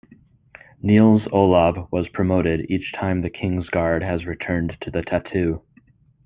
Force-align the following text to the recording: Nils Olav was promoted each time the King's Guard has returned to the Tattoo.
Nils 0.81 1.21
Olav 1.31 1.87
was 1.91 2.09
promoted 2.09 2.71
each 2.71 2.91
time 2.99 3.21
the 3.21 3.29
King's 3.29 3.69
Guard 3.69 4.01
has 4.01 4.25
returned 4.25 4.75
to 4.81 4.89
the 4.89 5.03
Tattoo. 5.03 5.61